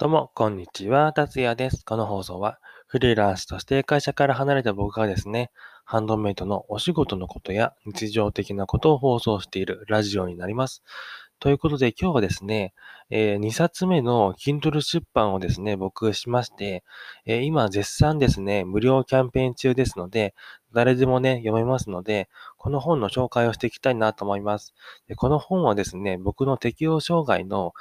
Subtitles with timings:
[0.00, 1.12] どうも、こんにちは。
[1.12, 1.84] 達也です。
[1.84, 5.50] この放送は、フリーランスとして会社から離れた僕がですね、
[5.84, 10.82] ハンドメイドのお仕事のことや日常的なことを放送しているラジオになります。
[11.38, 12.72] ということで、今日はですね、
[13.10, 16.82] えー、2冊目の Kindle 出版をですね、僕しまして、
[17.26, 20.34] えー、今絶賛ですね、無料キャンペーン中ですので、
[20.72, 22.30] 誰でもね、読めますので、
[22.62, 24.74] この本の紹介をしていきたいなと思います。
[25.08, 27.72] でこの本はですね、僕の適応障害の、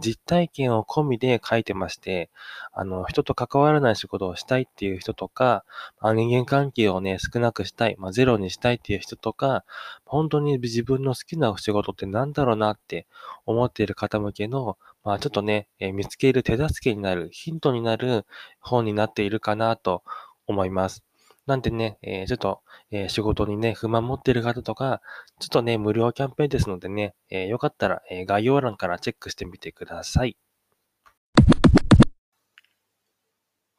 [0.00, 2.30] 実体験を込みで書いてまして、
[2.72, 5.64] あの、人と関わらない仕事をしたいっていう人とか、
[6.00, 9.64] まあ、人間関係をね、少なくしたい、まあ、ゼロにしたいっていう人とか、
[10.04, 13.06] 本当に自分の好きな仕事って何だろうなって
[13.46, 18.26] 思っている方向けの、まあ、ちょっとね、え見つける手助けになる、ヒントになる
[18.58, 20.02] 本になっているかなと
[20.48, 21.04] 思います。
[21.46, 25.02] なんでね、えー、ちょっと、えー、仕事にね、不満持ってる方とか、
[25.40, 30.38] ちょっとね、無料キャンペーンですのでね、えー、よかったら、え概要欄からチェックしてみてください。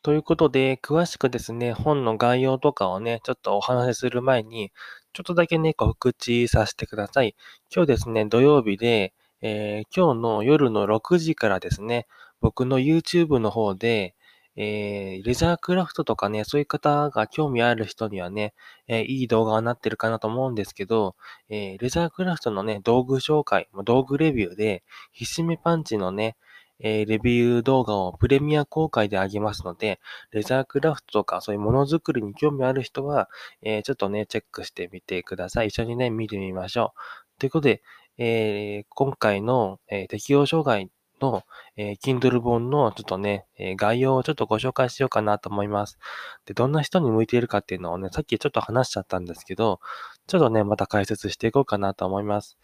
[0.04, 4.72] ということで、詳しくですね、本の概要とかをね、ちょっとお話しする前に、
[5.14, 7.36] ちょっとだけね、告知させてください。
[7.76, 12.06] 今日ですね、土曜日で、え今日の夜の6時からですね、
[12.42, 14.14] 僕の YouTube の方で、
[14.58, 18.54] えー、レザークラフトとかね、そういう方が興味ある人にはね、
[18.88, 21.16] えー、いい動画になってるかなと思うんですけど、
[21.50, 26.38] えー、レザークラフトのね、道具紹介、道具レビューで、ひしめパンチのね、
[26.80, 30.00] えー、レビュー動画をプレミア公開であげますので、
[30.32, 33.30] レザークラフトとかそういうものづくりに興味ある人は、
[33.62, 35.68] えー、ちょっとね、チェックしてみてください。
[35.68, 36.94] 一緒にね、見てみましょ
[37.38, 37.40] う。
[37.40, 37.82] ということで、
[38.18, 40.90] えー、今回の、え、適応障害
[41.22, 41.44] の、
[41.78, 45.98] えー、Kindle 本のちょっとね、えー、概要をちょっとご紹介しようかなと思います。
[46.46, 49.80] で、どんな人に向いているかっていうのをね、さっきちょっと話しちゃったんですけど、
[50.28, 52.58] ちょっとね、また解説していこうかなと思います。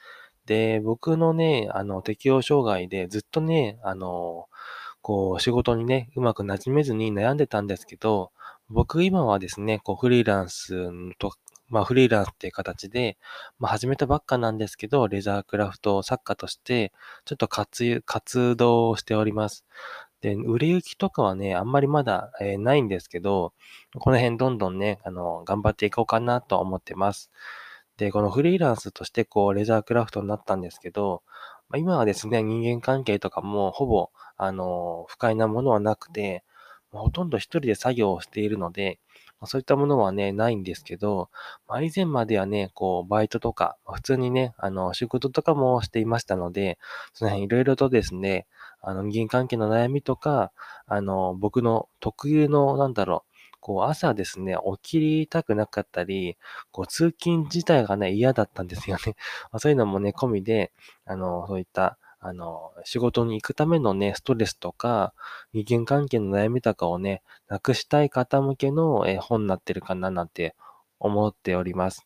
[0.45, 4.47] で、僕のね、あの、適応障害でずっとね、あの、
[5.01, 8.31] こう、仕事にね、うまく馴染めずに悩んでたんですけど、
[8.69, 11.33] 僕今はですね、こう、フリーランスと
[11.71, 13.17] まあ、フリーランスっていう形で、
[13.57, 16.91] まあ、始めたばっかなんですけど、レザークラフト作家として、
[17.25, 19.65] ちょっと活活動をしております。
[20.19, 23.53] で、売れ行きとかはね、あんまりまだ、えー、ないんですけど、
[23.97, 27.31] この辺どんどんね、あの、頑張っていこうかなと思ってます。
[27.97, 31.23] で、このフリーランスとしてこう、レザークラフトになったんですけど、
[31.69, 36.43] まあ、今はですね、人間関係とかもほぼ、あの、不快なものはなくて、
[36.91, 38.99] ほとんど一人で作業をしているので、
[39.41, 41.29] ま、そういったものはね、ないんですけど、
[41.67, 46.77] まあ、以前まではね、こう、バイトとか、普通にね、あの、仕事とかもしていましたので、
[47.13, 48.47] その辺いろいろとですね、
[48.81, 50.51] あの、人間関係の悩みとか、
[50.87, 56.37] あの、僕の特有の、なんだろう、こう、朝ですね、起きりたくなかったり、
[56.71, 59.15] こう、通勤自体がね、嫌だったんですよね。
[59.59, 60.71] そういうのもね、込みで、
[61.05, 65.13] あの、そういったあの、仕事に行くためのね、ストレスとか、
[65.53, 70.55] 人間関係の悩みとかをね、なくしたい方向けの、本になってるかななんて
[70.99, 72.05] 思っております。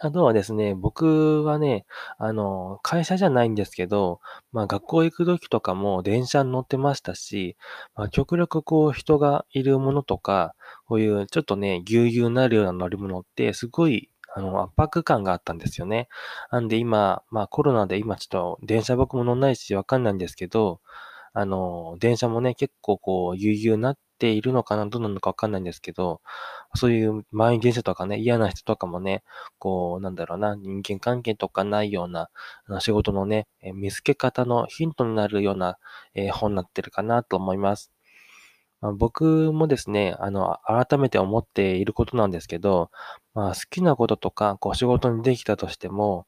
[0.00, 1.84] あとはですね、僕はね、
[2.18, 4.20] あの、会社じゃないんですけど、
[4.52, 7.56] まあ学校行く時とかも電車に乗ってましたし、
[7.96, 10.54] まあ極力こう人がいるものとか、
[10.86, 16.08] こういうちょっとね、ぎゅうぎゅうになるような乗り物ってすごいあの、圧迫感があったんですよね。
[16.52, 20.80] なんで今、まあコロナで今ちょっと電車僕も乗んないしわかんないんですけど、
[21.34, 26.20] あの、電車もね、結構こう、ぎゅうぎゅうになっているのかな、どうなのかわかんないんですけど、
[26.74, 29.24] そういう満員電車とかね、嫌な人とかもね、
[29.58, 32.30] こう、なんだろうな、人間関係とかないような、
[32.80, 35.78] 仕事のね、見つけ方のヒントになるような、
[36.14, 37.92] えー、本になってるかなと思います。
[38.80, 42.90] まあ、僕もですね、あの、改めて思っていることなんですけど、
[43.34, 46.26] まあ、好きなこととか、こう、仕事にできたとしても、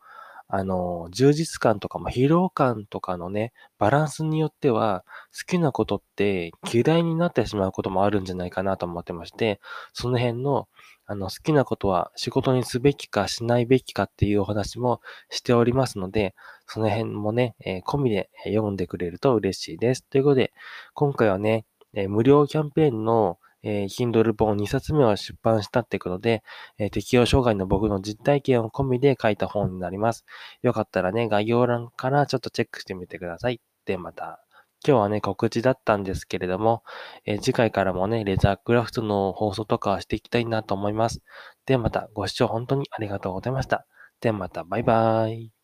[0.53, 9.61] あの、充実感とか、まあ、疲労感とかのね、バランスによっては、好きなことって嫌いになってしまうこともあるんじゃないかなと思ってまして、
[9.93, 10.67] その辺の、
[11.07, 16.35] あの、好きなことは仕事にすべきかしないべきかっていうお話もしておりますので、
[16.67, 20.05] その辺もね、えー、込みで読んでくれると嬉しいです。
[20.05, 20.53] ということで、
[20.95, 21.65] 今回はね、
[21.95, 26.43] え、無料キャンペーンの、えー、Kindle 本2冊目を出版したってことで、
[26.79, 30.25] え、適応障害の僕の実体験を込みで書いた本になります。
[30.63, 33.61] よかったらね、概要欄からちょっとチェックしてみてください。
[33.85, 34.45] で、また。
[34.87, 36.83] 今日はね、告知だったんですけれども、
[37.27, 41.21] え、次回からもね、レザークラフトの放送とかしていきたいなと思います。
[41.67, 43.87] では、またご視聴本当にありがとうございました。
[44.23, 45.60] ではまた、バイバーイ。